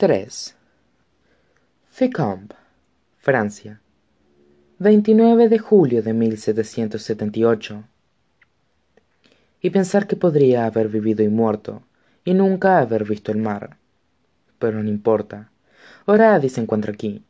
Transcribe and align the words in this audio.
3. 0.00 0.54
Fécamp, 1.90 2.52
Francia, 3.16 3.80
29 4.78 5.48
de 5.48 5.58
julio 5.58 6.04
de 6.04 6.12
1778. 6.12 7.82
Y 9.60 9.70
pensar 9.70 10.06
que 10.06 10.14
podría 10.14 10.66
haber 10.66 10.86
vivido 10.86 11.24
y 11.24 11.28
muerto, 11.28 11.82
y 12.24 12.34
nunca 12.34 12.78
haber 12.78 13.02
visto 13.02 13.32
el 13.32 13.38
mar. 13.38 13.76
Pero 14.60 14.84
no 14.84 14.88
importa. 14.88 15.50
Ahora 16.06 16.36
Adi 16.36 16.48
se 16.48 16.60
encuentra 16.60 16.92
aquí. 16.92 17.24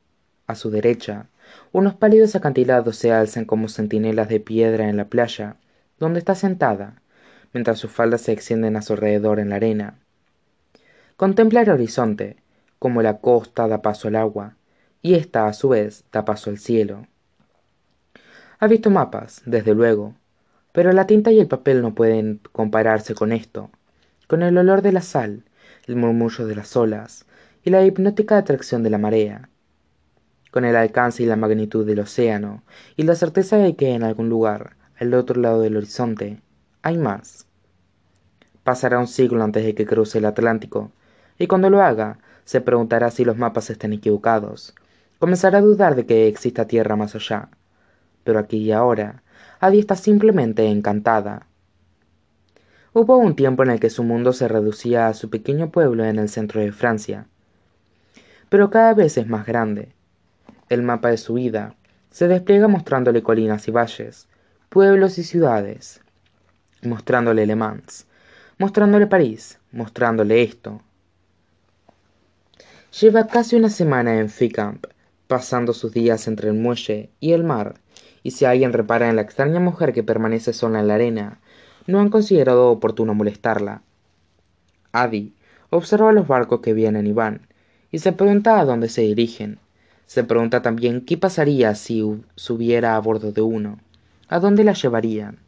A 0.47 0.55
su 0.55 0.69
derecha, 0.69 1.25
unos 1.73 1.95
pálidos 1.95 2.37
acantilados 2.37 2.99
se 2.99 3.13
alzan 3.13 3.47
como 3.47 3.71
centinelas 3.71 4.29
de 4.29 4.41
piedra 4.41 4.91
en 4.91 4.99
la 4.99 5.07
playa, 5.07 5.57
donde 5.99 6.19
está 6.19 6.35
sentada, 6.35 7.01
mientras 7.55 7.79
sus 7.79 7.91
faldas 7.91 8.21
se 8.21 8.33
extienden 8.33 8.77
a 8.77 8.83
su 8.83 8.93
alrededor 8.93 9.41
en 9.41 9.49
la 9.49 9.57
arena. 9.57 9.95
Contempla 11.17 11.63
el 11.63 11.71
horizonte, 11.71 12.37
como 12.79 13.03
la 13.03 13.19
costa 13.19 13.69
da 13.69 13.83
paso 13.83 14.09
al 14.09 14.17
agua, 14.17 14.57
y 15.03 15.15
ésta 15.15 15.47
a 15.47 15.53
su 15.53 15.71
vez 15.71 16.05
da 16.13 16.25
paso 16.25 16.51
al 16.51 16.59
cielo. 16.59 17.07
Ha 18.59 18.67
visto 18.67 18.91
mapas, 18.91 19.43
desde 19.47 19.75
luego, 19.75 20.15
pero 20.73 20.93
la 20.93 21.07
tinta 21.07 21.31
y 21.31 21.41
el 21.41 21.49
papel 21.49 21.83
no 21.83 21.95
pueden 21.95 22.41
compararse 22.53 23.15
con 23.15 23.33
esto, 23.33 23.71
con 24.27 24.43
el 24.43 24.57
olor 24.59 24.83
de 24.83 24.93
la 24.93 25.03
sal, 25.03 25.45
el 25.87 25.97
murmullo 25.97 26.47
de 26.47 26.55
las 26.55 26.77
olas 26.77 27.25
y 27.65 27.71
la 27.71 27.85
hipnótica 27.85 28.37
atracción 28.37 28.83
de 28.83 28.91
la 28.91 28.99
marea, 28.99 29.49
con 30.51 30.65
el 30.65 30.77
alcance 30.77 31.23
y 31.23 31.27
la 31.27 31.37
magnitud 31.37 31.87
del 31.87 32.01
océano 32.01 32.63
y 32.97 33.05
la 33.05 33.15
certeza 33.15 33.57
de 33.57 33.77
que 33.77 33.95
en 33.95 34.03
algún 34.03 34.29
lugar, 34.29 34.77
al 34.99 35.15
otro 35.15 35.41
lado 35.41 35.61
del 35.61 35.77
horizonte, 35.77 36.41
hay 36.83 36.99
más. 36.99 37.47
Pasará 38.65 38.99
un 38.99 39.07
siglo 39.07 39.43
antes 39.43 39.65
de 39.65 39.75
que 39.75 39.87
cruce 39.87 40.19
el 40.19 40.25
Atlántico, 40.25 40.93
y 41.39 41.47
cuando 41.47 41.71
lo 41.71 41.83
haga, 41.83 42.19
se 42.49 42.63
preguntará 42.63 43.11
si 43.11 43.27
los 43.27 43.37
mapas 43.37 43.69
están 43.69 43.93
equivocados. 43.93 44.75
Comenzará 45.19 45.59
a 45.59 45.61
dudar 45.61 45.95
de 45.97 46.07
que 46.07 46.29
exista 46.29 46.67
tierra 46.67 46.97
más 46.97 47.15
allá. 47.15 47.51
Pero 48.25 48.39
aquí 48.39 48.57
y 48.57 48.73
ahora, 48.73 49.23
Adi 49.61 49.79
está 49.79 49.97
simplemente 49.97 50.67
encantada. 50.67 51.47
Hubo 52.95 53.19
un 53.19 53.37
tiempo 53.37 53.65
en 53.65 53.71
el 53.73 53.81
que 53.81 53.91
su 53.91 54.03
mundo 54.03 54.33
se 54.33 54.49
reducía 54.49 55.09
a 55.09 55.13
su 55.13 55.29
pequeño 55.29 55.71
pueblo 55.71 56.07
en 56.07 56.19
el 56.19 56.31
centro 56.31 56.63
de 56.63 56.73
Francia. 56.73 57.27
Pero 58.49 58.71
cada 58.71 58.95
vez 58.95 59.19
es 59.19 59.27
más 59.27 59.45
grande. 59.45 59.93
El 60.71 60.83
mapa 60.83 61.11
de 61.11 61.19
su 61.19 61.35
vida 61.35 61.75
se 62.11 62.29
despliega 62.29 62.67
mostrándole 62.67 63.23
colinas 63.23 63.69
y 63.69 63.73
valles, 63.73 64.27
pueblos 64.71 65.19
y 65.19 65.23
ciudades, 65.23 66.01
mostrándole 66.81 67.45
Le 67.45 67.57
Mans, 67.57 68.07
mostrándole 68.57 69.07
París, 69.07 69.59
mostrándole 69.71 70.43
esto, 70.43 70.81
Lleva 72.91 73.27
casi 73.27 73.55
una 73.55 73.69
semana 73.69 74.19
en 74.19 74.31
Fécamp, 74.31 74.87
pasando 75.27 75.75
sus 75.75 75.93
días 75.93 76.27
entre 76.27 76.49
el 76.49 76.55
muelle 76.55 77.11
y 77.21 77.33
el 77.33 77.45
mar, 77.45 77.75
y 78.23 78.31
si 78.31 78.47
alguien 78.47 78.73
repara 78.73 79.11
en 79.11 79.17
la 79.17 79.23
extraña 79.23 79.61
mujer 79.61 79.93
que 79.93 80.03
permanece 80.03 80.55
sola 80.55 80.81
en 80.81 80.89
la 80.89 80.95
arena, 80.95 81.39
no 81.87 82.01
han 82.01 82.09
considerado 82.09 82.71
oportuno 82.71 83.13
molestarla. 83.13 83.83
Adi 84.91 85.35
observa 85.69 86.13
los 86.13 86.27
barcos 86.27 86.61
que 86.61 86.73
vienen 86.73 87.07
y 87.07 87.13
van, 87.13 87.47
y 87.93 87.99
se 87.99 88.13
pregunta 88.13 88.59
a 88.59 88.65
dónde 88.65 88.89
se 88.89 89.03
dirigen. 89.03 89.59
Se 90.07 90.25
pregunta 90.25 90.63
también 90.63 91.03
qué 91.05 91.19
pasaría 91.19 91.75
si 91.75 92.03
subiera 92.37 92.97
a 92.97 93.01
bordo 93.01 93.33
de 93.33 93.43
uno, 93.43 93.79
a 94.29 94.41
dónde 94.41 94.65
la 94.65 94.73
llevarían. 94.73 95.41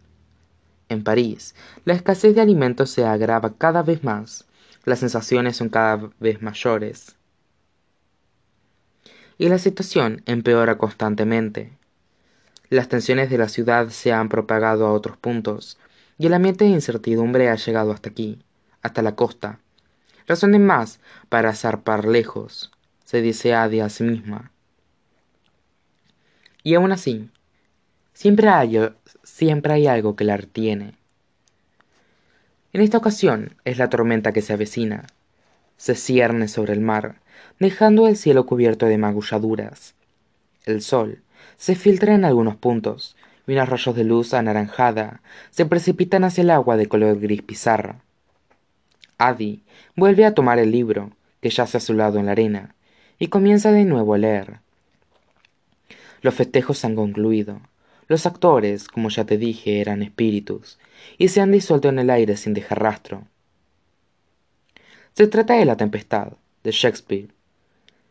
En 0.90 1.02
París, 1.02 1.54
la 1.86 1.94
escasez 1.94 2.34
de 2.34 2.42
alimentos 2.42 2.90
se 2.90 3.06
agrava 3.06 3.54
cada 3.56 3.82
vez 3.82 4.04
más, 4.04 4.44
las 4.84 4.98
sensaciones 4.98 5.56
son 5.56 5.70
cada 5.70 6.10
vez 6.20 6.42
mayores 6.42 7.16
y 9.40 9.48
la 9.48 9.56
situación 9.56 10.20
empeora 10.26 10.76
constantemente. 10.76 11.72
Las 12.68 12.88
tensiones 12.88 13.30
de 13.30 13.38
la 13.38 13.48
ciudad 13.48 13.88
se 13.88 14.12
han 14.12 14.28
propagado 14.28 14.86
a 14.86 14.92
otros 14.92 15.16
puntos, 15.16 15.78
y 16.18 16.26
el 16.26 16.34
ambiente 16.34 16.66
de 16.66 16.72
incertidumbre 16.72 17.48
ha 17.48 17.54
llegado 17.54 17.90
hasta 17.90 18.10
aquí, 18.10 18.42
hasta 18.82 19.00
la 19.00 19.16
costa. 19.16 19.58
Razón 20.26 20.52
de 20.52 20.58
más 20.58 21.00
para 21.30 21.54
zarpar 21.54 22.04
lejos, 22.04 22.70
se 23.06 23.22
dice 23.22 23.54
Adi 23.54 23.80
a 23.80 23.88
sí 23.88 24.04
misma. 24.04 24.50
Y 26.62 26.74
aún 26.74 26.92
así, 26.92 27.30
siempre 28.12 28.50
hay, 28.50 28.90
siempre 29.22 29.72
hay 29.72 29.86
algo 29.86 30.16
que 30.16 30.24
la 30.24 30.36
retiene. 30.36 30.98
En 32.74 32.82
esta 32.82 32.98
ocasión 32.98 33.56
es 33.64 33.78
la 33.78 33.88
tormenta 33.88 34.32
que 34.32 34.42
se 34.42 34.52
avecina. 34.52 35.06
Se 35.78 35.94
cierne 35.94 36.46
sobre 36.46 36.74
el 36.74 36.82
mar, 36.82 37.19
dejando 37.60 38.08
el 38.08 38.16
cielo 38.16 38.46
cubierto 38.46 38.86
de 38.86 38.98
magulladuras. 38.98 39.94
El 40.64 40.82
sol 40.82 41.22
se 41.56 41.76
filtra 41.76 42.14
en 42.14 42.24
algunos 42.24 42.56
puntos, 42.56 43.16
y 43.46 43.52
unos 43.52 43.68
rayos 43.68 43.94
de 43.94 44.04
luz 44.04 44.34
anaranjada 44.34 45.20
se 45.50 45.66
precipitan 45.66 46.24
hacia 46.24 46.42
el 46.42 46.50
agua 46.50 46.76
de 46.76 46.86
color 46.86 47.20
gris 47.20 47.42
pizarra. 47.42 48.00
Adi 49.18 49.62
vuelve 49.94 50.24
a 50.24 50.34
tomar 50.34 50.58
el 50.58 50.70
libro, 50.70 51.12
que 51.42 51.50
yace 51.50 51.76
a 51.76 51.80
su 51.80 51.92
lado 51.92 52.18
en 52.18 52.26
la 52.26 52.32
arena, 52.32 52.74
y 53.18 53.28
comienza 53.28 53.72
de 53.72 53.84
nuevo 53.84 54.14
a 54.14 54.18
leer. 54.18 54.60
Los 56.22 56.34
festejos 56.34 56.84
han 56.84 56.94
concluido. 56.94 57.60
Los 58.08 58.24
actores, 58.24 58.88
como 58.88 59.10
ya 59.10 59.24
te 59.24 59.36
dije, 59.36 59.80
eran 59.80 60.02
espíritus, 60.02 60.78
y 61.18 61.28
se 61.28 61.40
han 61.40 61.52
disuelto 61.52 61.90
en 61.90 61.98
el 61.98 62.08
aire 62.08 62.36
sin 62.36 62.54
dejar 62.54 62.82
rastro. 62.82 63.24
Se 65.12 65.26
trata 65.26 65.54
de 65.54 65.66
La 65.66 65.76
Tempestad, 65.76 66.32
de 66.64 66.70
Shakespeare. 66.70 67.28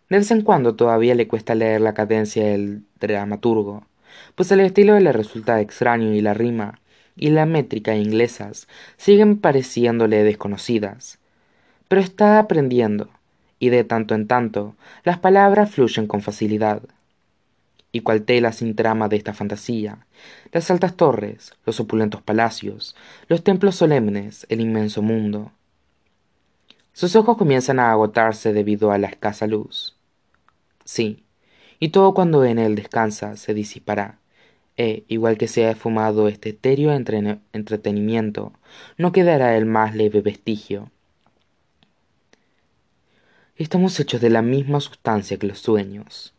De 0.09 0.17
vez 0.17 0.31
en 0.31 0.41
cuando 0.41 0.75
todavía 0.75 1.13
le 1.13 1.27
cuesta 1.27 1.53
leer 1.53 1.81
la 1.81 1.93
cadencia 1.93 2.43
del 2.43 2.81
dramaturgo, 2.99 3.85
pues 4.33 4.51
el 4.51 4.59
estilo 4.59 4.99
le 4.99 5.11
resulta 5.11 5.61
extraño 5.61 6.13
y 6.15 6.21
la 6.21 6.33
rima 6.33 6.79
y 7.15 7.29
la 7.29 7.45
métrica 7.45 7.95
inglesas 7.95 8.67
siguen 8.97 9.37
pareciéndole 9.37 10.23
desconocidas. 10.23 11.19
Pero 11.87 12.01
está 12.01 12.39
aprendiendo, 12.39 13.09
y 13.59 13.69
de 13.69 13.83
tanto 13.83 14.15
en 14.15 14.25
tanto 14.25 14.75
las 15.03 15.19
palabras 15.19 15.71
fluyen 15.71 16.07
con 16.07 16.21
facilidad. 16.21 16.81
Y 17.91 17.99
cual 18.01 18.23
tela 18.23 18.51
sin 18.51 18.75
trama 18.75 19.09
de 19.09 19.17
esta 19.17 19.33
fantasía, 19.33 20.07
las 20.51 20.71
altas 20.71 20.95
torres, 20.95 21.53
los 21.65 21.79
opulentos 21.79 22.23
palacios, 22.23 22.95
los 23.27 23.43
templos 23.43 23.75
solemnes, 23.75 24.47
el 24.49 24.61
inmenso 24.61 25.03
mundo, 25.03 25.51
sus 26.93 27.15
ojos 27.15 27.37
comienzan 27.37 27.79
a 27.79 27.91
agotarse 27.91 28.53
debido 28.53 28.91
a 28.91 28.97
la 28.97 29.07
escasa 29.07 29.45
luz. 29.45 29.98
Sí, 30.91 31.23
y 31.79 31.89
todo 31.89 32.15
cuando 32.15 32.43
en 32.45 32.57
él 32.57 32.73
descansa 32.73 33.37
se 33.37 33.53
disipará, 33.53 34.17
e, 34.75 35.03
igual 35.07 35.37
que 35.37 35.47
se 35.47 35.65
ha 35.65 35.69
esfumado 35.69 36.27
este 36.27 36.49
etéreo 36.49 36.91
entretenimiento, 36.91 38.53
no 38.97 39.11
quedará 39.11 39.55
el 39.55 39.67
más 39.67 39.93
leve 39.93 40.21
vestigio. 40.21 40.89
Estamos 43.55 43.99
hechos 43.99 44.19
de 44.19 44.31
la 44.31 44.41
misma 44.41 44.79
sustancia 44.79 45.37
que 45.37 45.45
los 45.45 45.59
sueños. 45.59 46.33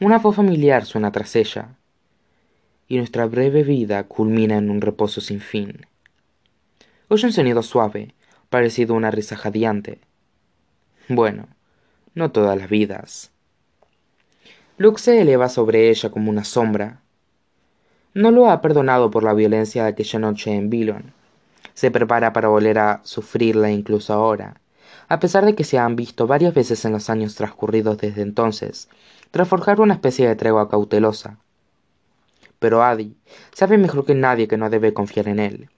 Una 0.00 0.18
voz 0.18 0.36
familiar 0.36 0.86
suena 0.86 1.12
tras 1.12 1.36
ella, 1.36 1.76
y 2.88 2.96
nuestra 2.96 3.26
breve 3.26 3.62
vida 3.62 4.04
culmina 4.04 4.56
en 4.56 4.70
un 4.70 4.80
reposo 4.80 5.20
sin 5.20 5.42
fin. 5.42 5.86
Oye 7.08 7.26
un 7.26 7.32
sonido 7.34 7.62
suave, 7.62 8.14
parecido 8.48 8.94
una 8.94 9.10
risa 9.10 9.36
jadeante. 9.36 9.98
Bueno, 11.10 11.46
no 12.14 12.32
todas 12.32 12.56
las 12.56 12.70
vidas. 12.70 13.33
Luke 14.76 15.00
se 15.00 15.20
eleva 15.20 15.48
sobre 15.48 15.88
ella 15.88 16.10
como 16.10 16.30
una 16.30 16.42
sombra. 16.42 17.00
No 18.12 18.32
lo 18.32 18.50
ha 18.50 18.60
perdonado 18.60 19.08
por 19.08 19.22
la 19.22 19.32
violencia 19.32 19.84
de 19.84 19.90
aquella 19.90 20.18
noche 20.18 20.52
en 20.52 20.68
Billon. 20.68 21.12
Se 21.74 21.92
prepara 21.92 22.32
para 22.32 22.48
volver 22.48 22.80
a 22.80 23.00
sufrirla 23.04 23.70
incluso 23.70 24.12
ahora, 24.12 24.60
a 25.08 25.20
pesar 25.20 25.44
de 25.44 25.54
que 25.54 25.62
se 25.62 25.78
han 25.78 25.94
visto 25.94 26.26
varias 26.26 26.54
veces 26.54 26.84
en 26.84 26.90
los 26.90 27.08
años 27.08 27.36
transcurridos 27.36 27.98
desde 27.98 28.22
entonces, 28.22 28.88
tras 29.30 29.46
forjar 29.46 29.80
una 29.80 29.94
especie 29.94 30.26
de 30.26 30.34
tregua 30.34 30.68
cautelosa. 30.68 31.38
Pero 32.58 32.82
Adi 32.82 33.16
sabe 33.52 33.78
mejor 33.78 34.04
que 34.04 34.16
nadie 34.16 34.48
que 34.48 34.56
no 34.56 34.70
debe 34.70 34.92
confiar 34.92 35.28
en 35.28 35.38
él. 35.38 35.70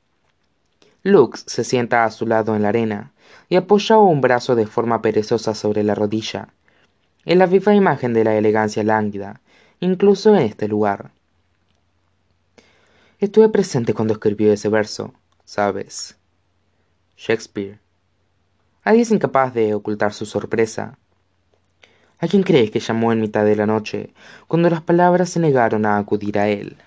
Lux 1.02 1.44
se 1.46 1.64
sienta 1.64 2.04
a 2.04 2.10
su 2.10 2.26
lado 2.26 2.56
en 2.56 2.62
la 2.62 2.70
arena 2.70 3.12
y 3.50 3.56
apoya 3.56 3.98
un 3.98 4.22
brazo 4.22 4.54
de 4.54 4.66
forma 4.66 5.02
perezosa 5.02 5.54
sobre 5.54 5.82
la 5.82 5.94
rodilla, 5.94 6.48
en 7.26 7.38
la 7.38 7.46
viva 7.46 7.74
imagen 7.74 8.14
de 8.14 8.24
la 8.24 8.34
elegancia 8.34 8.82
lánguida, 8.82 9.42
incluso 9.80 10.34
en 10.34 10.42
este 10.42 10.68
lugar. 10.68 11.10
Estuve 13.18 13.50
presente 13.50 13.92
cuando 13.92 14.14
escribió 14.14 14.52
ese 14.52 14.70
verso, 14.70 15.12
¿sabes? 15.44 16.16
Shakespeare. 17.18 17.78
Nadie 18.84 19.02
es 19.02 19.10
incapaz 19.10 19.52
de 19.52 19.74
ocultar 19.74 20.14
su 20.14 20.24
sorpresa. 20.24 20.98
¿A 22.18 22.28
quién 22.28 22.42
crees 22.42 22.70
que 22.70 22.80
llamó 22.80 23.12
en 23.12 23.20
mitad 23.20 23.44
de 23.44 23.56
la 23.56 23.66
noche, 23.66 24.14
cuando 24.48 24.70
las 24.70 24.80
palabras 24.80 25.28
se 25.28 25.40
negaron 25.40 25.84
a 25.84 25.98
acudir 25.98 26.38
a 26.38 26.48
él? 26.48 26.78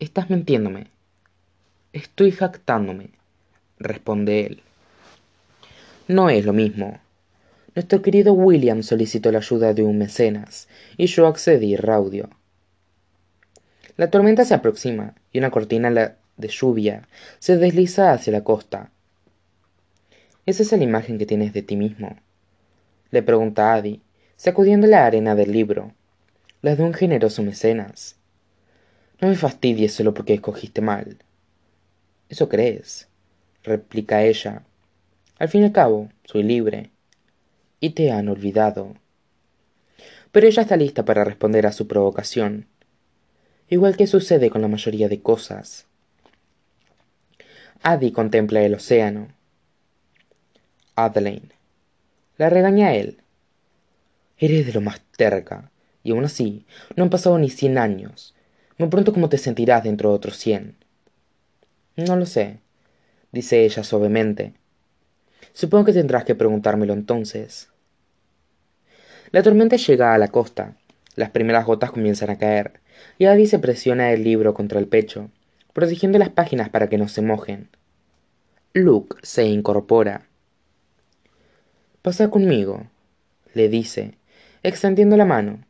Estás 0.00 0.30
mintiéndome, 0.30 0.90
Estoy 1.92 2.32
jactándome, 2.32 3.10
responde 3.78 4.44
él. 4.44 4.62
No 6.06 6.28
es 6.28 6.44
lo 6.44 6.52
mismo. 6.52 7.00
Nuestro 7.78 8.02
querido 8.02 8.32
William 8.32 8.82
solicitó 8.82 9.30
la 9.30 9.38
ayuda 9.38 9.72
de 9.72 9.84
un 9.84 9.98
mecenas, 9.98 10.66
y 10.96 11.06
yo 11.06 11.28
accedí 11.28 11.76
raudio. 11.76 12.28
La 13.96 14.10
tormenta 14.10 14.44
se 14.44 14.52
aproxima, 14.52 15.14
y 15.30 15.38
una 15.38 15.52
cortina 15.52 15.88
de 15.92 16.48
lluvia 16.48 17.06
se 17.38 17.56
desliza 17.56 18.10
hacia 18.10 18.32
la 18.32 18.42
costa. 18.42 18.90
¿Esa 20.44 20.64
es 20.64 20.72
la 20.72 20.82
imagen 20.82 21.18
que 21.18 21.26
tienes 21.26 21.52
de 21.52 21.62
ti 21.62 21.76
mismo? 21.76 22.16
Le 23.12 23.22
pregunta 23.22 23.72
Adi, 23.72 24.02
sacudiendo 24.34 24.88
la 24.88 25.06
arena 25.06 25.36
del 25.36 25.52
libro, 25.52 25.92
la 26.62 26.74
de 26.74 26.82
un 26.82 26.94
generoso 26.94 27.44
mecenas. 27.44 28.16
No 29.20 29.28
me 29.28 29.36
fastidies 29.36 29.94
solo 29.94 30.14
porque 30.14 30.34
escogiste 30.34 30.80
mal. 30.80 31.18
Eso 32.28 32.48
crees, 32.48 33.06
replica 33.62 34.24
ella. 34.24 34.64
Al 35.38 35.48
fin 35.48 35.62
y 35.62 35.66
al 35.66 35.72
cabo, 35.72 36.08
soy 36.24 36.42
libre. 36.42 36.90
Y 37.80 37.90
te 37.90 38.10
han 38.10 38.28
olvidado. 38.28 38.94
Pero 40.32 40.46
ella 40.46 40.62
está 40.62 40.76
lista 40.76 41.04
para 41.04 41.24
responder 41.24 41.66
a 41.66 41.72
su 41.72 41.86
provocación, 41.86 42.66
igual 43.68 43.96
que 43.96 44.06
sucede 44.06 44.50
con 44.50 44.62
la 44.62 44.68
mayoría 44.68 45.08
de 45.08 45.22
cosas. 45.22 45.86
Adi 47.82 48.12
contempla 48.12 48.62
el 48.62 48.74
océano. 48.74 49.28
Adelaine. 50.96 51.52
La 52.36 52.50
regaña 52.50 52.94
él. 52.94 53.18
Eres 54.36 54.66
de 54.66 54.72
lo 54.72 54.80
más 54.80 55.00
terca, 55.16 55.70
y 56.02 56.10
aún 56.10 56.24
así, 56.24 56.66
no 56.96 57.04
han 57.04 57.10
pasado 57.10 57.38
ni 57.38 57.50
cien 57.50 57.78
años. 57.78 58.34
Me 58.78 58.86
pregunto 58.86 59.12
cómo 59.12 59.28
te 59.28 59.38
sentirás 59.38 59.84
dentro 59.84 60.10
de 60.10 60.16
otros 60.16 60.36
cien. 60.36 60.76
No 61.96 62.16
lo 62.16 62.26
sé, 62.26 62.60
dice 63.32 63.64
ella 63.64 63.82
suavemente. 63.82 64.54
Supongo 65.52 65.86
que 65.86 65.92
tendrás 65.92 66.24
que 66.24 66.34
preguntármelo 66.34 66.92
entonces. 66.92 67.70
La 69.30 69.42
tormenta 69.42 69.76
llega 69.76 70.14
a 70.14 70.18
la 70.18 70.28
costa. 70.28 70.76
Las 71.14 71.30
primeras 71.30 71.66
gotas 71.66 71.90
comienzan 71.90 72.30
a 72.30 72.38
caer, 72.38 72.80
y 73.18 73.26
Adi 73.26 73.46
se 73.46 73.58
presiona 73.58 74.12
el 74.12 74.22
libro 74.22 74.54
contra 74.54 74.78
el 74.78 74.86
pecho, 74.86 75.30
protegiendo 75.72 76.18
las 76.18 76.30
páginas 76.30 76.68
para 76.68 76.88
que 76.88 76.96
no 76.96 77.08
se 77.08 77.22
mojen. 77.22 77.68
Luke 78.72 79.16
se 79.22 79.44
incorpora. 79.46 80.26
Pasa 82.02 82.30
conmigo, 82.30 82.86
le 83.54 83.68
dice, 83.68 84.14
extendiendo 84.62 85.16
la 85.16 85.24
mano. 85.24 85.64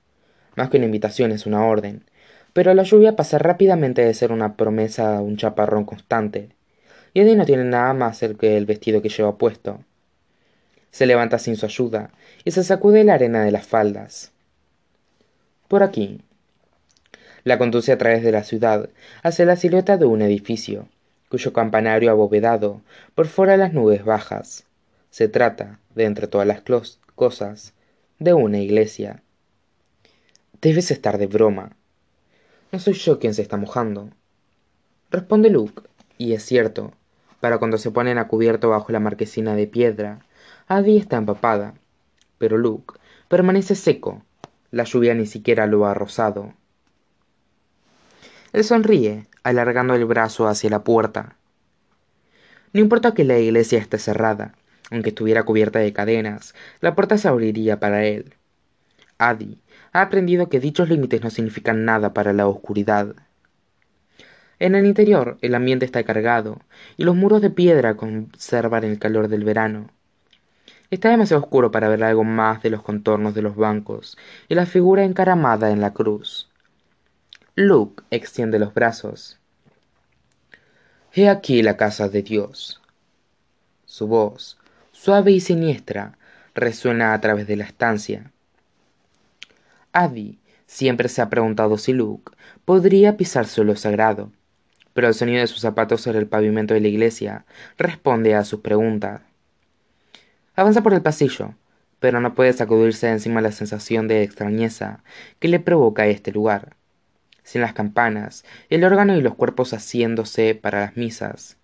Más 0.54 0.68
que 0.68 0.76
una 0.76 0.86
invitación 0.86 1.32
es 1.32 1.46
una 1.46 1.64
orden, 1.64 2.04
pero 2.52 2.74
la 2.74 2.82
lluvia 2.82 3.16
pasa 3.16 3.38
rápidamente 3.38 4.02
de 4.02 4.14
ser 4.14 4.32
una 4.32 4.56
promesa 4.56 5.16
a 5.16 5.20
un 5.20 5.36
chaparrón 5.36 5.84
constante, 5.84 6.50
y 7.14 7.20
Eddie 7.20 7.36
no 7.36 7.46
tiene 7.46 7.64
nada 7.64 7.94
más 7.94 8.24
que 8.38 8.56
el 8.56 8.66
vestido 8.66 9.02
que 9.02 9.08
lleva 9.08 9.38
puesto. 9.38 9.80
Se 10.90 11.06
levanta 11.06 11.38
sin 11.38 11.56
su 11.56 11.66
ayuda 11.66 12.10
y 12.44 12.50
se 12.50 12.64
sacude 12.64 13.04
la 13.04 13.14
arena 13.14 13.42
de 13.42 13.50
las 13.50 13.66
faldas. 13.66 14.32
Por 15.68 15.82
aquí. 15.82 16.22
La 17.44 17.58
conduce 17.58 17.92
a 17.92 17.98
través 17.98 18.22
de 18.22 18.32
la 18.32 18.44
ciudad 18.44 18.88
hacia 19.22 19.44
la 19.44 19.56
silueta 19.56 19.96
de 19.96 20.06
un 20.06 20.22
edificio, 20.22 20.88
cuyo 21.28 21.52
campanario 21.52 22.10
abovedado 22.10 22.82
perfora 23.14 23.56
las 23.56 23.72
nubes 23.72 24.04
bajas. 24.04 24.64
Se 25.10 25.28
trata, 25.28 25.78
de 25.94 26.04
entre 26.04 26.26
todas 26.26 26.46
las 26.46 26.62
cosas, 27.14 27.74
de 28.18 28.34
una 28.34 28.58
iglesia. 28.58 29.22
Debes 30.60 30.90
estar 30.90 31.18
de 31.18 31.26
broma. 31.26 31.76
No 32.72 32.78
soy 32.78 32.94
yo 32.94 33.18
quien 33.18 33.34
se 33.34 33.42
está 33.42 33.56
mojando. 33.56 34.10
Responde 35.10 35.50
Luke, 35.50 35.82
y 36.18 36.34
es 36.34 36.44
cierto, 36.44 36.92
para 37.40 37.58
cuando 37.58 37.78
se 37.78 37.90
ponen 37.90 38.18
a 38.18 38.28
cubierto 38.28 38.68
bajo 38.68 38.92
la 38.92 39.00
marquesina 39.00 39.54
de 39.54 39.66
piedra, 39.66 40.18
Adi 40.66 40.98
está 40.98 41.16
empapada, 41.16 41.74
pero 42.36 42.58
Luke 42.58 42.94
permanece 43.28 43.74
seco, 43.74 44.22
la 44.70 44.84
lluvia 44.84 45.14
ni 45.14 45.26
siquiera 45.26 45.66
lo 45.66 45.86
ha 45.86 45.94
rozado. 45.94 46.52
Él 48.52 48.64
sonríe, 48.64 49.26
alargando 49.44 49.94
el 49.94 50.04
brazo 50.04 50.48
hacia 50.48 50.70
la 50.70 50.82
puerta. 50.82 51.36
No 52.72 52.80
importa 52.80 53.14
que 53.14 53.24
la 53.24 53.38
iglesia 53.38 53.78
esté 53.78 53.98
cerrada, 53.98 54.54
aunque 54.90 55.10
estuviera 55.10 55.44
cubierta 55.44 55.78
de 55.78 55.92
cadenas, 55.92 56.54
la 56.80 56.94
puerta 56.94 57.16
se 57.18 57.28
abriría 57.28 57.78
para 57.78 58.04
él. 58.04 58.34
Adi 59.18 59.60
ha 59.92 60.02
aprendido 60.02 60.48
que 60.48 60.60
dichos 60.60 60.88
límites 60.88 61.22
no 61.22 61.30
significan 61.30 61.84
nada 61.84 62.12
para 62.12 62.32
la 62.32 62.46
oscuridad. 62.46 63.14
En 64.60 64.74
el 64.74 64.86
interior 64.86 65.38
el 65.40 65.54
ambiente 65.54 65.84
está 65.84 66.02
cargado 66.02 66.58
y 66.96 67.04
los 67.04 67.14
muros 67.14 67.40
de 67.40 67.50
piedra 67.50 67.96
conservan 67.96 68.84
el 68.84 68.98
calor 68.98 69.28
del 69.28 69.44
verano. 69.44 69.90
Está 70.90 71.10
demasiado 71.10 71.42
oscuro 71.42 71.70
para 71.70 71.88
ver 71.88 72.02
algo 72.02 72.24
más 72.24 72.62
de 72.62 72.70
los 72.70 72.82
contornos 72.82 73.34
de 73.34 73.42
los 73.42 73.56
bancos 73.56 74.16
y 74.48 74.54
la 74.54 74.66
figura 74.66 75.04
encaramada 75.04 75.70
en 75.70 75.80
la 75.80 75.92
cruz. 75.92 76.48
Luke 77.54 78.02
extiende 78.10 78.58
los 78.58 78.72
brazos. 78.74 79.38
He 81.12 81.28
aquí 81.28 81.62
la 81.62 81.76
casa 81.76 82.08
de 82.08 82.22
Dios. 82.22 82.80
Su 83.84 84.06
voz, 84.06 84.58
suave 84.92 85.32
y 85.32 85.40
siniestra, 85.40 86.18
resuena 86.54 87.12
a 87.12 87.20
través 87.20 87.46
de 87.46 87.56
la 87.56 87.64
estancia. 87.64 88.32
Adi 89.92 90.38
siempre 90.66 91.08
se 91.08 91.22
ha 91.22 91.30
preguntado 91.30 91.78
si 91.78 91.92
Luke 91.92 92.32
podría 92.64 93.16
pisar 93.16 93.46
suelo 93.46 93.76
sagrado, 93.76 94.32
pero 94.98 95.06
el 95.06 95.14
sonido 95.14 95.38
de 95.38 95.46
sus 95.46 95.60
zapatos 95.60 96.00
sobre 96.00 96.18
el 96.18 96.26
pavimento 96.26 96.74
de 96.74 96.80
la 96.80 96.88
iglesia 96.88 97.44
responde 97.76 98.34
a 98.34 98.42
sus 98.42 98.62
preguntas. 98.62 99.20
Avanza 100.56 100.82
por 100.82 100.92
el 100.92 101.02
pasillo, 101.02 101.54
pero 102.00 102.20
no 102.20 102.34
puede 102.34 102.52
sacudirse 102.52 103.06
de 103.06 103.12
encima 103.12 103.40
la 103.40 103.52
sensación 103.52 104.08
de 104.08 104.24
extrañeza 104.24 105.04
que 105.38 105.46
le 105.46 105.60
provoca 105.60 106.08
este 106.08 106.32
lugar. 106.32 106.74
Sin 107.44 107.60
las 107.60 107.74
campanas, 107.74 108.44
el 108.70 108.82
órgano 108.82 109.16
y 109.16 109.20
los 109.20 109.36
cuerpos 109.36 109.72
haciéndose 109.72 110.56
para 110.56 110.80
las 110.80 110.96
misas. 110.96 111.58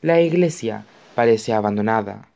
La 0.00 0.20
iglesia 0.20 0.84
parece 1.16 1.54
abandonada. 1.54 2.28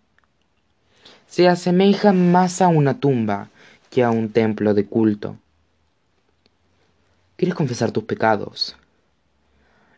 Se 1.28 1.46
asemeja 1.46 2.12
más 2.12 2.60
a 2.60 2.66
una 2.66 2.98
tumba 2.98 3.50
que 3.88 4.02
a 4.02 4.10
un 4.10 4.30
templo 4.30 4.74
de 4.74 4.84
culto. 4.84 5.36
¿Quieres 7.36 7.54
confesar 7.54 7.92
tus 7.92 8.02
pecados? 8.02 8.76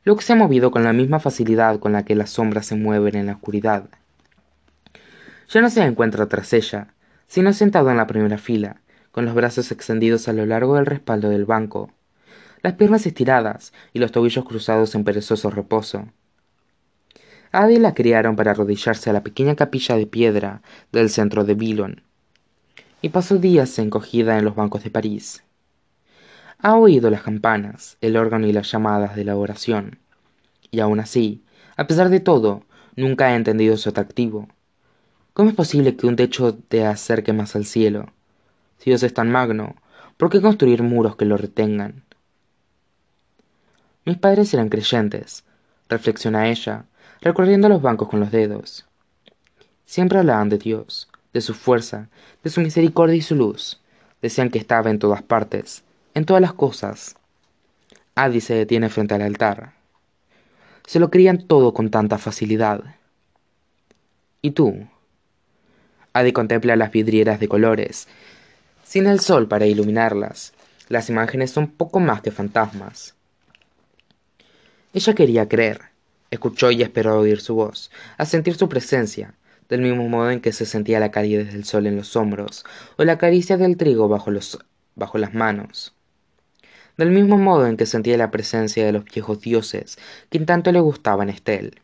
Luke 0.05 0.23
se 0.23 0.35
ha 0.35 0.37
movido 0.37 0.71
con 0.71 0.85
la 0.85 0.93
misma 0.93 1.19
facilidad 1.19 1.79
con 1.79 1.93
la 1.93 2.05
que 2.05 2.15
las 2.15 2.29
sombras 2.29 2.67
se 2.67 2.77
mueven 2.77 3.17
en 3.17 3.27
la 3.27 3.33
oscuridad. 3.33 3.89
Ya 5.49 5.63
no 5.63 5.71
se 5.71 5.83
encuentra 5.83 6.27
tras 6.29 6.53
ella, 6.53 6.89
sino 7.27 7.55
sentado 7.55 7.91
en 7.91 7.97
la 7.97 8.07
primera 8.07 8.37
fila, 8.37 8.83
con 9.13 9.25
los 9.25 9.35
brazos 9.35 9.73
extendidos 9.73 10.29
a 10.29 10.35
lo 10.35 10.45
largo 10.45 10.77
del 10.77 10.85
respaldo 10.85 11.31
del 11.31 11.47
banco, 11.47 11.91
las 12.63 12.75
piernas 12.75 13.07
estiradas 13.07 13.73
y 13.93 13.99
los 13.99 14.13
tobillos 14.13 14.45
cruzados 14.45 14.95
en 14.95 15.05
perezoso 15.05 15.51
reposo. 15.51 16.09
Adi 17.53 17.79
la 17.79 17.95
criaron 17.95 18.37
para 18.37 18.51
arrodillarse 18.51 19.09
a 19.09 19.13
la 19.13 19.23
pequeña 19.23 19.55
capilla 19.55 19.97
de 19.97 20.07
piedra 20.07 20.61
del 20.93 21.09
centro 21.09 21.45
de 21.45 21.55
Billon, 21.55 22.03
y 23.01 23.11
pasó 23.11 23.39
días 23.39 23.79
encogida 23.79 24.37
en 24.39 24.45
los 24.45 24.57
bancos 24.57 24.83
de 24.83 24.91
París. 24.91 25.44
Ha 26.65 26.77
oído 26.77 27.11
las 27.11 27.21
campanas, 27.21 27.99
el 28.01 28.17
órgano 28.17 28.47
y 28.47 28.53
las 28.55 28.73
llamadas 28.73 29.17
de 29.17 29.25
la 29.25 29.37
oración, 29.37 29.99
y 30.71 30.81
aun 30.81 30.99
así, 30.99 31.45
a 31.77 31.87
pesar 31.87 32.09
de 32.09 32.21
todo, 32.21 32.63
nunca 32.97 33.27
ha 33.27 33.37
entendido 33.37 33.77
su 33.77 33.91
atractivo, 33.91 34.49
¿Cómo 35.35 35.51
es 35.51 35.57
posible 35.57 35.95
que 35.95 36.07
un 36.07 36.17
techo 36.17 36.55
te 36.55 36.87
acerque 36.87 37.35
más 37.35 37.55
al 37.55 37.67
cielo? 37.67 38.07
Si 38.79 38.89
Dios 38.89 39.03
es 39.03 39.13
tan 39.13 39.31
magno, 39.31 39.75
¿por 40.17 40.31
qué 40.31 40.41
construir 40.41 40.83
muros 40.83 41.17
que 41.17 41.27
lo 41.27 41.37
retengan? 41.37 42.05
Mis 44.07 44.17
padres 44.17 44.55
eran 44.55 44.71
creyentes, 44.71 45.45
reflexiona 45.91 46.49
ella, 46.49 46.87
recorriendo 47.21 47.69
los 47.69 47.83
bancos 47.83 48.09
con 48.09 48.21
los 48.21 48.31
dedos. 48.31 48.87
Siempre 49.85 50.21
hablaban 50.21 50.49
de 50.49 50.57
Dios, 50.57 51.11
de 51.35 51.43
su 51.43 51.53
fuerza, 51.53 52.09
de 52.43 52.49
su 52.49 52.63
misericordia 52.63 53.17
y 53.17 53.21
su 53.21 53.35
luz. 53.35 53.83
Decían 54.23 54.49
que 54.49 54.59
estaba 54.59 54.89
en 54.89 54.99
todas 54.99 55.23
partes, 55.23 55.85
en 56.15 56.25
todas 56.25 56.41
las 56.41 56.55
cosas. 56.55 57.17
Adi 58.15 58.41
se 58.41 58.55
detiene 58.55 58.89
frente 58.89 59.15
al 59.15 59.23
altar. 59.23 59.75
Se 60.87 61.01
lo 61.01 61.11
creían 61.11 61.47
todo 61.47 61.75
con 61.75 61.91
tanta 61.91 62.19
facilidad. 62.19 62.97
¿Y 64.41 64.53
tú? 64.53 64.87
Adi 66.13 66.33
contempla 66.33 66.77
las 66.77 66.93
vidrieras 66.93 67.41
de 67.41 67.49
colores, 67.49 68.07
sin 68.85 69.07
el 69.07 69.19
sol 69.19 69.49
para 69.49 69.67
iluminarlas. 69.67 70.53
Las 70.89 71.11
imágenes 71.11 71.51
son 71.51 71.69
poco 71.69 71.99
más 71.99 72.21
que 72.21 72.31
fantasmas. 72.31 73.15
Ella 74.93 75.15
quería 75.15 75.49
creer. 75.49 75.81
Escuchó 76.31 76.71
y 76.71 76.83
esperó 76.83 77.19
oír 77.19 77.41
su 77.41 77.55
voz, 77.55 77.91
a 78.17 78.27
sentir 78.27 78.55
su 78.55 78.69
presencia, 78.69 79.35
del 79.69 79.81
mismo 79.81 80.09
modo 80.09 80.31
en 80.31 80.41
que 80.41 80.53
se 80.53 80.67
sentía 80.67 81.01
la 81.01 81.11
calidez 81.11 81.53
del 81.53 81.65
sol 81.65 81.87
en 81.87 81.97
los 81.97 82.17
hombros 82.17 82.65
o 82.97 83.05
la 83.05 83.19
caricia 83.19 83.57
del 83.57 83.77
trigo 83.77 84.09
bajo, 84.09 84.31
bajo 84.95 85.19
las 85.19 85.35
manos. 85.35 85.95
Del 86.97 87.11
mismo 87.11 87.39
modo 87.39 87.67
en 87.67 87.77
que 87.77 87.87
sentía 87.87 88.17
la 88.17 88.31
presencia 88.31 88.85
de 88.87 88.93
los 88.93 89.05
viejos 89.05 89.41
dioses 89.41 89.99
que 90.31 90.39
tanto 90.41 90.71
le 90.73 90.81
gustaban 90.81 91.29
a 91.29 91.33
Estel. 91.33 91.81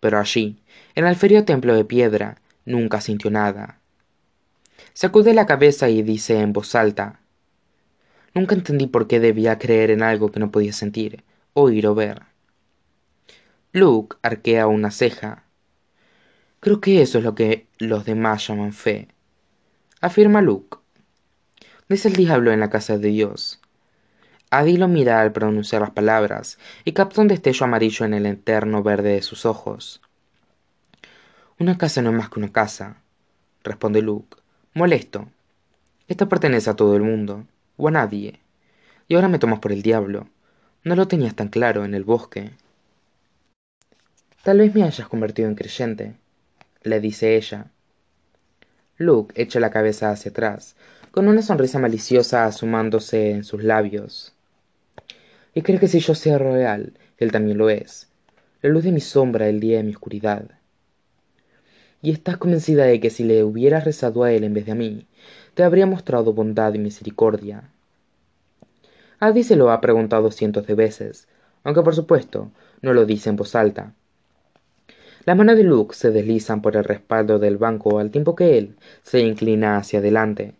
Pero 0.00 0.18
allí, 0.18 0.62
en 0.94 1.06
el 1.06 1.16
frío 1.16 1.44
templo 1.44 1.74
de 1.74 1.84
piedra, 1.84 2.40
nunca 2.64 3.00
sintió 3.00 3.30
nada. 3.30 3.80
Sacude 4.94 5.34
la 5.34 5.46
cabeza 5.46 5.88
y 5.90 6.02
dice 6.02 6.40
en 6.40 6.52
voz 6.52 6.74
alta, 6.74 7.20
Nunca 8.34 8.54
entendí 8.54 8.86
por 8.86 9.08
qué 9.08 9.18
debía 9.18 9.58
creer 9.58 9.90
en 9.90 10.02
algo 10.02 10.30
que 10.30 10.40
no 10.40 10.50
podía 10.50 10.72
sentir, 10.72 11.24
oír 11.52 11.86
o 11.86 11.94
ver. 11.94 12.22
Luke 13.72 14.16
arquea 14.22 14.66
una 14.66 14.90
ceja. 14.90 15.44
Creo 16.60 16.80
que 16.80 17.02
eso 17.02 17.18
es 17.18 17.24
lo 17.24 17.34
que 17.34 17.66
los 17.78 18.04
demás 18.04 18.46
llaman 18.46 18.72
fe, 18.72 19.08
afirma 20.00 20.42
Luke. 20.42 20.78
Dice 21.88 22.08
el 22.08 22.14
diablo 22.14 22.52
en 22.52 22.60
la 22.60 22.70
casa 22.70 22.98
de 22.98 23.08
Dios. 23.08 23.60
Adi 24.52 24.76
lo 24.76 24.88
mira 24.88 25.20
al 25.20 25.30
pronunciar 25.30 25.80
las 25.80 25.92
palabras 25.92 26.58
y 26.84 26.90
capta 26.90 27.20
un 27.20 27.28
destello 27.28 27.64
amarillo 27.64 28.04
en 28.04 28.14
el 28.14 28.26
eterno 28.26 28.82
verde 28.82 29.10
de 29.10 29.22
sus 29.22 29.46
ojos. 29.46 30.02
Una 31.60 31.78
casa 31.78 32.02
no 32.02 32.10
es 32.10 32.16
más 32.16 32.30
que 32.30 32.40
una 32.40 32.50
casa, 32.50 32.96
responde 33.62 34.02
Luke, 34.02 34.38
molesto. 34.74 35.28
Esta 36.08 36.28
pertenece 36.28 36.68
a 36.68 36.74
todo 36.74 36.96
el 36.96 37.02
mundo 37.02 37.46
o 37.76 37.86
a 37.86 37.92
nadie. 37.92 38.40
Y 39.06 39.14
ahora 39.14 39.28
me 39.28 39.38
tomas 39.38 39.60
por 39.60 39.70
el 39.70 39.82
diablo. 39.82 40.26
No 40.82 40.96
lo 40.96 41.06
tenías 41.06 41.36
tan 41.36 41.46
claro 41.46 41.84
en 41.84 41.94
el 41.94 42.02
bosque. 42.02 42.50
Tal 44.42 44.58
vez 44.58 44.74
me 44.74 44.82
hayas 44.82 45.06
convertido 45.06 45.48
en 45.48 45.54
creyente, 45.54 46.16
le 46.82 46.98
dice 46.98 47.36
ella. 47.36 47.66
Luke 48.96 49.40
echa 49.40 49.60
la 49.60 49.70
cabeza 49.70 50.10
hacia 50.10 50.32
atrás, 50.32 50.74
con 51.12 51.28
una 51.28 51.42
sonrisa 51.42 51.78
maliciosa 51.78 52.46
asomándose 52.46 53.30
en 53.30 53.44
sus 53.44 53.62
labios. 53.62 54.34
Y 55.54 55.62
cree 55.62 55.80
que 55.80 55.88
si 55.88 56.00
yo 56.00 56.14
sea 56.14 56.38
real, 56.38 56.92
él 57.18 57.32
también 57.32 57.58
lo 57.58 57.70
es, 57.70 58.08
la 58.62 58.70
luz 58.70 58.84
de 58.84 58.92
mi 58.92 59.00
sombra 59.00 59.48
el 59.48 59.60
día 59.60 59.78
de 59.78 59.84
mi 59.84 59.92
oscuridad. 59.92 60.50
Y 62.02 62.12
estás 62.12 62.36
convencida 62.36 62.84
de 62.84 63.00
que 63.00 63.10
si 63.10 63.24
le 63.24 63.44
hubieras 63.44 63.84
rezado 63.84 64.22
a 64.22 64.32
él 64.32 64.44
en 64.44 64.54
vez 64.54 64.66
de 64.66 64.72
a 64.72 64.76
mí, 64.76 65.06
te 65.54 65.64
habría 65.64 65.86
mostrado 65.86 66.32
bondad 66.32 66.72
y 66.74 66.78
misericordia. 66.78 67.70
Adi 69.18 69.42
se 69.42 69.56
lo 69.56 69.70
ha 69.70 69.80
preguntado 69.80 70.30
cientos 70.30 70.66
de 70.66 70.74
veces, 70.74 71.28
aunque 71.62 71.82
por 71.82 71.94
supuesto 71.94 72.50
no 72.80 72.94
lo 72.94 73.04
dice 73.04 73.28
en 73.28 73.36
voz 73.36 73.54
alta. 73.54 73.92
Las 75.26 75.36
manos 75.36 75.56
de 75.56 75.64
Luke 75.64 75.94
se 75.94 76.10
deslizan 76.10 76.62
por 76.62 76.76
el 76.76 76.84
respaldo 76.84 77.38
del 77.38 77.58
banco 77.58 77.98
al 77.98 78.10
tiempo 78.10 78.34
que 78.34 78.56
él 78.56 78.76
se 79.02 79.20
inclina 79.20 79.76
hacia 79.76 79.98
adelante. 79.98 80.54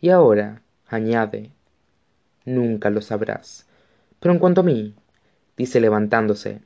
Y 0.00 0.08
ahora, 0.08 0.62
añade, 0.88 1.50
nunca 2.44 2.90
lo 2.90 3.00
sabrás. 3.00 3.66
Pero 4.20 4.32
en 4.32 4.38
cuanto 4.38 4.62
a 4.62 4.64
mí, 4.64 4.94
dice 5.56 5.80
levantándose, 5.80 6.60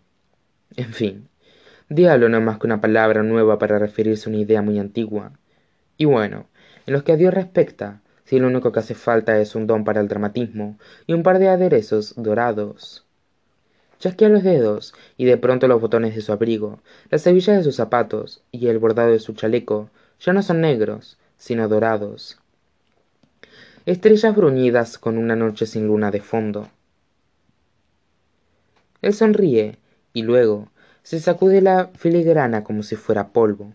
en 0.76 0.92
fin, 0.92 1.28
diablo 1.88 2.28
no 2.28 2.38
es 2.38 2.44
más 2.44 2.58
que 2.58 2.66
una 2.66 2.80
palabra 2.80 3.23
nueva 3.23 3.58
para 3.58 3.78
referirse 3.78 4.28
a 4.28 4.32
una 4.32 4.42
idea 4.42 4.62
muy 4.62 4.78
antigua. 4.78 5.32
Y 5.97 6.04
bueno, 6.04 6.47
en 6.87 6.94
lo 6.94 7.04
que 7.04 7.12
a 7.12 7.16
Dios 7.16 7.35
respecta, 7.35 8.00
si 8.25 8.38
lo 8.38 8.47
único 8.47 8.73
que 8.73 8.80
hace 8.80 8.94
falta 8.94 9.38
es 9.40 9.54
un 9.54 9.66
don 9.66 9.85
para 9.85 10.00
el 10.00 10.08
dramatismo 10.08 10.78
y 11.06 11.14
un 11.14 11.23
par 11.23 11.38
de 11.38 11.49
aderezos 11.49 12.14
dorados. 12.16 13.06
Chasquea 13.99 14.28
los 14.28 14.44
dedos 14.44 14.94
y 15.16 15.25
de 15.25 15.38
pronto 15.38 15.66
los 15.66 15.80
botones 15.80 16.14
de 16.14 16.20
su 16.20 16.30
abrigo, 16.32 16.80
las 17.11 17.26
hebillas 17.26 17.56
de 17.56 17.64
sus 17.64 17.76
zapatos 17.76 18.42
y 18.52 18.68
el 18.68 18.78
bordado 18.78 19.11
de 19.11 19.18
su 19.18 19.32
chaleco 19.32 19.90
ya 20.20 20.32
no 20.32 20.42
son 20.42 20.61
negros, 20.61 21.18
sino 21.37 21.68
dorados. 21.68 22.38
Estrellas 23.90 24.37
bruñidas 24.37 24.99
con 24.99 25.16
una 25.16 25.35
noche 25.35 25.64
sin 25.64 25.87
luna 25.87 26.11
de 26.11 26.21
fondo. 26.21 26.68
Él 29.00 29.14
sonríe 29.14 29.78
y 30.12 30.25
luego 30.25 30.68
se 31.02 31.18
sacude 31.21 31.62
la 31.62 31.87
filigrana 31.95 32.64
como 32.64 32.83
si 32.83 32.97
fuera 32.97 33.28
polvo. 33.28 33.73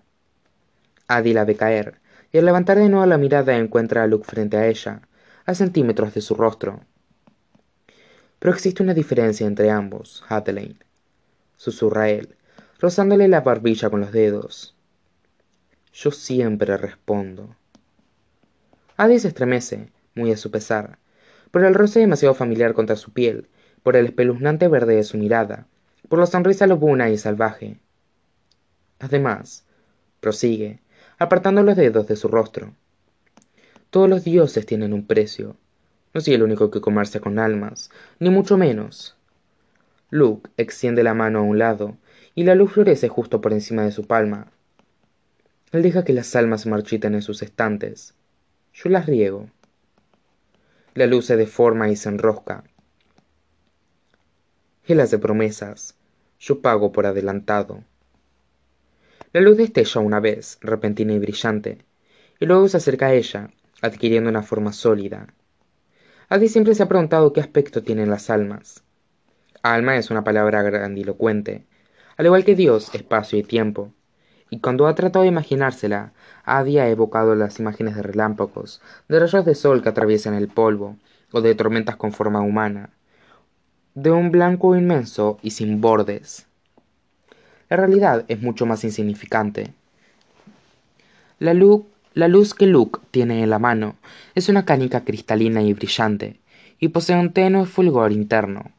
Adi 1.07 1.33
la 1.33 1.45
ve 1.45 1.55
caer, 1.55 1.99
y 2.31 2.37
al 2.37 2.45
levantar 2.45 2.77
de 2.77 2.89
nuevo 2.89 3.07
la 3.07 3.17
mirada 3.17 3.57
encuentra 3.57 4.03
a 4.03 4.07
Luke 4.07 4.27
frente 4.29 4.55
a 4.55 4.67
ella, 4.67 5.01
a 5.47 5.55
centímetros 5.55 6.13
de 6.13 6.21
su 6.21 6.35
rostro. 6.35 6.81
Pero 8.37 8.53
existe 8.53 8.83
una 8.83 8.93
diferencia 8.93 9.47
entre 9.47 9.71
ambos, 9.71 10.23
Hadeleine, 10.29 10.77
susurra 11.57 12.09
él, 12.09 12.35
rozándole 12.77 13.27
la 13.27 13.41
barbilla 13.41 13.89
con 13.89 14.01
los 14.01 14.11
dedos. 14.11 14.75
Yo 15.91 16.11
siempre 16.11 16.77
respondo. 16.77 17.55
Adi 18.95 19.17
se 19.17 19.29
estremece, 19.29 19.89
muy 20.15 20.31
a 20.31 20.37
su 20.37 20.51
pesar, 20.51 20.99
por 21.51 21.63
el 21.63 21.73
roce 21.73 21.99
demasiado 21.99 22.33
familiar 22.33 22.73
contra 22.73 22.95
su 22.95 23.11
piel, 23.11 23.49
por 23.83 23.95
el 23.95 24.07
espeluznante 24.07 24.67
verde 24.67 24.95
de 24.95 25.03
su 25.03 25.17
mirada, 25.17 25.67
por 26.09 26.19
la 26.19 26.25
sonrisa 26.25 26.67
lobuna 26.67 27.09
y 27.09 27.17
salvaje. 27.17 27.77
Además, 28.99 29.65
prosigue, 30.19 30.79
apartando 31.19 31.63
los 31.63 31.75
dedos 31.75 32.07
de 32.07 32.15
su 32.15 32.27
rostro. 32.27 32.73
Todos 33.89 34.09
los 34.09 34.23
dioses 34.23 34.65
tienen 34.65 34.93
un 34.93 35.05
precio. 35.05 35.55
No 36.13 36.21
soy 36.21 36.33
el 36.35 36.43
único 36.43 36.71
que 36.71 36.81
comercia 36.81 37.21
con 37.21 37.39
almas, 37.39 37.89
ni 38.19 38.29
mucho 38.29 38.57
menos. 38.57 39.15
Luke 40.09 40.49
extiende 40.57 41.03
la 41.03 41.13
mano 41.13 41.39
a 41.39 41.43
un 41.43 41.57
lado, 41.57 41.97
y 42.35 42.43
la 42.43 42.55
luz 42.55 42.71
florece 42.73 43.09
justo 43.09 43.41
por 43.41 43.53
encima 43.53 43.83
de 43.83 43.91
su 43.91 44.05
palma. 44.05 44.47
Él 45.71 45.81
deja 45.81 46.03
que 46.03 46.13
las 46.13 46.35
almas 46.35 46.65
marchiten 46.65 47.15
en 47.15 47.21
sus 47.21 47.41
estantes. 47.41 48.13
Yo 48.73 48.89
las 48.89 49.07
riego. 49.07 49.49
La 50.95 51.07
luz 51.07 51.25
se 51.25 51.37
deforma 51.37 51.89
y 51.89 51.95
se 51.95 52.09
enrosca. 52.09 52.63
Él 54.85 54.99
hace 54.99 55.17
promesas. 55.17 55.97
Yo 56.39 56.61
pago 56.61 56.91
por 56.91 57.07
adelantado. 57.07 57.83
La 59.31 59.41
luz 59.41 59.57
destella 59.57 60.01
una 60.01 60.19
vez, 60.19 60.59
repentina 60.61 61.13
y 61.13 61.19
brillante, 61.19 61.79
y 62.39 62.45
luego 62.45 62.67
se 62.67 62.77
acerca 62.77 63.07
a 63.07 63.13
ella, 63.13 63.49
adquiriendo 63.81 64.29
una 64.29 64.43
forma 64.43 64.71
sólida. 64.71 65.33
Adi 66.29 66.47
siempre 66.47 66.75
se 66.75 66.83
ha 66.83 66.87
preguntado 66.87 67.33
qué 67.33 67.41
aspecto 67.41 67.81
tienen 67.81 68.11
las 68.11 68.29
almas. 68.29 68.83
Alma 69.63 69.97
es 69.97 70.11
una 70.11 70.23
palabra 70.23 70.61
grandilocuente, 70.61 71.65
al 72.17 72.27
igual 72.27 72.45
que 72.45 72.53
Dios, 72.53 72.93
espacio 72.93 73.39
y 73.39 73.43
tiempo, 73.43 73.93
y 74.53 74.59
cuando 74.59 74.85
ha 74.85 74.93
tratado 74.93 75.23
de 75.23 75.29
imaginársela, 75.29 76.13
Adi 76.45 76.77
ha 76.77 76.87
evocado 76.87 77.33
las 77.33 77.59
imágenes 77.59 77.95
de 77.95 78.03
relámpagos, 78.03 78.81
de 79.09 79.19
rayos 79.19 79.45
de 79.45 79.55
sol 79.55 79.81
que 79.81 79.89
atraviesan 79.89 80.35
el 80.35 80.47
polvo, 80.47 80.95
o 81.31 81.41
de 81.41 81.55
tormentas 81.55 81.95
con 81.95 82.13
forma 82.13 82.39
humana, 82.41 82.91
de 83.95 84.11
un 84.11 84.29
blanco 84.29 84.75
inmenso 84.75 85.39
y 85.41 85.49
sin 85.49 85.81
bordes. 85.81 86.45
La 87.67 87.77
realidad 87.77 88.25
es 88.27 88.43
mucho 88.43 88.67
más 88.67 88.83
insignificante. 88.83 89.73
La 91.39 91.55
luz, 91.55 91.81
la 92.13 92.27
luz 92.27 92.53
que 92.53 92.67
Luke 92.67 92.99
tiene 93.09 93.41
en 93.41 93.49
la 93.49 93.57
mano 93.57 93.95
es 94.35 94.49
una 94.49 94.65
canica 94.65 95.03
cristalina 95.03 95.63
y 95.63 95.73
brillante, 95.73 96.39
y 96.79 96.89
posee 96.89 97.19
un 97.19 97.33
tenue 97.33 97.65
fulgor 97.65 98.11
interno. 98.11 98.69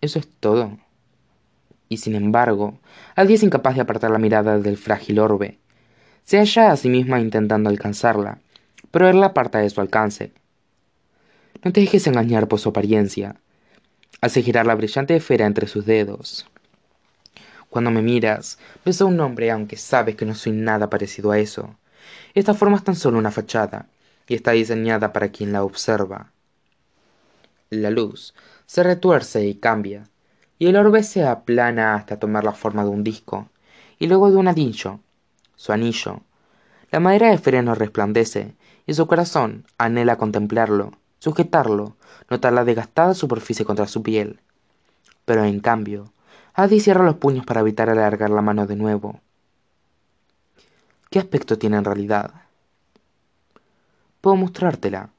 Eso 0.00 0.20
es 0.20 0.28
todo. 0.38 0.78
Y 1.88 1.98
sin 1.98 2.14
embargo, 2.14 2.78
Adi 3.16 3.34
es 3.34 3.42
incapaz 3.42 3.74
de 3.74 3.80
apartar 3.80 4.10
la 4.10 4.18
mirada 4.18 4.58
del 4.58 4.76
frágil 4.76 5.18
orbe. 5.18 5.58
Se 6.24 6.38
halla 6.38 6.72
a 6.72 6.76
sí 6.76 6.88
misma 6.88 7.20
intentando 7.20 7.70
alcanzarla, 7.70 8.38
pero 8.90 9.08
él 9.08 9.20
la 9.20 9.26
aparta 9.26 9.58
de 9.58 9.70
su 9.70 9.80
alcance. 9.80 10.32
No 11.64 11.72
te 11.72 11.80
dejes 11.80 12.06
engañar 12.06 12.48
por 12.48 12.60
su 12.60 12.68
apariencia. 12.68 13.36
Hace 14.20 14.42
girar 14.42 14.66
la 14.66 14.74
brillante 14.74 15.16
esfera 15.16 15.46
entre 15.46 15.66
sus 15.66 15.86
dedos. 15.86 16.46
Cuando 17.70 17.90
me 17.90 18.02
miras, 18.02 18.58
ves 18.84 19.00
a 19.00 19.04
un 19.04 19.20
hombre 19.20 19.50
aunque 19.50 19.76
sabes 19.76 20.16
que 20.16 20.24
no 20.24 20.34
soy 20.34 20.52
nada 20.52 20.90
parecido 20.90 21.30
a 21.30 21.38
eso. 21.38 21.76
Esta 22.34 22.54
forma 22.54 22.76
es 22.76 22.84
tan 22.84 22.96
solo 22.96 23.18
una 23.18 23.30
fachada, 23.30 23.86
y 24.26 24.34
está 24.34 24.52
diseñada 24.52 25.12
para 25.12 25.30
quien 25.30 25.52
la 25.52 25.64
observa. 25.64 26.32
La 27.70 27.90
luz 27.90 28.34
se 28.66 28.82
retuerce 28.82 29.46
y 29.46 29.54
cambia, 29.54 30.08
y 30.58 30.66
el 30.66 30.76
orbe 30.76 31.02
se 31.02 31.26
aplana 31.26 31.94
hasta 31.94 32.18
tomar 32.18 32.44
la 32.44 32.52
forma 32.52 32.84
de 32.84 32.90
un 32.90 33.04
disco, 33.04 33.48
y 33.98 34.06
luego 34.06 34.30
de 34.30 34.36
un 34.36 34.48
anillo, 34.48 35.00
su 35.56 35.72
anillo. 35.72 36.20
La 36.90 37.00
madera 37.00 37.30
de 37.30 37.38
freno 37.38 37.74
resplandece, 37.74 38.54
y 38.86 38.94
su 38.94 39.06
corazón 39.06 39.66
anhela 39.76 40.16
contemplarlo, 40.16 40.92
sujetarlo, 41.18 41.96
notar 42.30 42.52
la 42.52 42.64
desgastada 42.64 43.14
superficie 43.14 43.64
contra 43.64 43.86
su 43.86 44.02
piel. 44.02 44.40
Pero 45.24 45.44
en 45.44 45.60
cambio, 45.60 46.12
Adi 46.54 46.80
cierra 46.80 47.04
los 47.04 47.16
puños 47.16 47.46
para 47.46 47.60
evitar 47.60 47.90
alargar 47.90 48.30
la 48.30 48.42
mano 48.42 48.66
de 48.66 48.76
nuevo. 48.76 49.20
¿Qué 51.10 51.18
aspecto 51.18 51.56
tiene 51.56 51.76
en 51.76 51.84
realidad? 51.84 52.32
Puedo 54.20 54.36
mostrártela, 54.36 55.10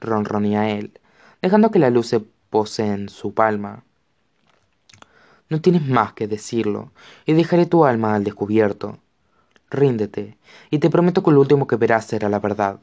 ronronea 0.00 0.70
él, 0.70 0.98
dejando 1.40 1.70
que 1.70 1.78
la 1.78 1.90
luz 1.90 2.08
se 2.08 2.20
pose 2.20 2.86
en 2.86 3.08
su 3.08 3.34
palma. 3.34 3.84
No 5.50 5.60
tienes 5.60 5.86
más 5.86 6.12
que 6.12 6.28
decirlo, 6.28 6.92
y 7.26 7.32
dejaré 7.32 7.66
tu 7.66 7.84
alma 7.84 8.14
al 8.14 8.22
descubierto. 8.22 8.98
Ríndete, 9.68 10.38
y 10.70 10.78
te 10.78 10.90
prometo 10.90 11.24
que 11.24 11.32
lo 11.32 11.40
último 11.40 11.66
que 11.66 11.74
verás 11.74 12.06
será 12.06 12.28
la 12.28 12.38
verdad. 12.38 12.78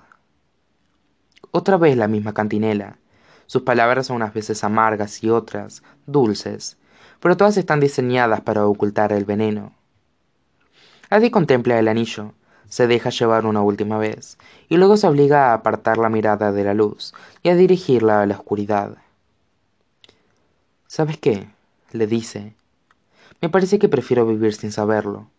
Otra 1.52 1.78
vez 1.78 1.96
la 1.96 2.10
misma 2.10 2.34
cantinela. 2.34 2.98
Sus 3.46 3.62
palabras 3.62 4.08
son 4.08 4.18
unas 4.18 4.34
veces 4.34 4.66
amargas 4.66 5.24
y 5.24 5.30
otras 5.30 5.82
dulces, 6.08 6.78
pero 7.22 7.38
todas 7.38 7.56
están 7.56 7.80
diseñadas 7.80 8.42
para 8.42 8.66
ocultar 8.66 9.14
el 9.14 9.24
veneno. 9.24 9.72
Adi 11.10 11.32
contempla 11.32 11.80
el 11.80 11.88
anillo, 11.88 12.34
se 12.68 12.86
deja 12.88 13.12
llevar 13.12 13.46
una 13.46 13.62
última 13.62 13.98
vez, 13.98 14.38
y 14.68 14.76
luego 14.76 14.98
se 14.98 15.08
obliga 15.08 15.52
a 15.52 15.54
apartar 15.54 15.98
la 15.98 16.10
mirada 16.10 16.52
de 16.52 16.66
la 16.66 16.74
luz 16.74 17.14
y 17.44 17.48
a 17.50 17.56
dirigirla 17.56 18.22
a 18.22 18.26
la 18.26 18.36
oscuridad. 18.36 18.98
¿Sabes 20.88 21.18
qué? 21.18 21.48
Le 21.92 22.08
dice. 22.08 22.56
Me 23.42 23.50
parece 23.50 23.80
que 23.80 23.90
prefiero 23.90 24.26
vivir 24.26 24.54
sin 24.54 24.72
saberlo. 24.72 25.30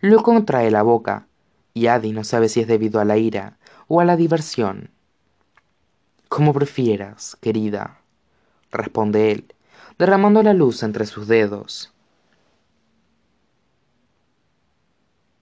Luego 0.00 0.22
contrae 0.22 0.70
la 0.70 0.82
boca, 0.82 1.26
y 1.74 1.88
Adi 1.88 2.12
no 2.12 2.24
sabe 2.24 2.48
si 2.48 2.60
es 2.60 2.68
debido 2.68 3.00
a 3.00 3.04
la 3.04 3.18
ira 3.18 3.58
o 3.88 4.00
a 4.00 4.04
la 4.04 4.16
diversión. 4.16 4.90
Como 6.28 6.52
prefieras, 6.52 7.36
querida, 7.40 8.00
responde 8.70 9.32
él, 9.32 9.54
derramando 9.98 10.42
la 10.42 10.54
luz 10.54 10.82
entre 10.82 11.06
sus 11.06 11.28
dedos. 11.28 11.92